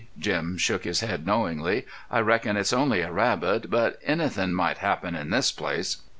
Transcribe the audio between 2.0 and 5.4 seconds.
"I reckon it's only a rabbit, but anythin' might happen in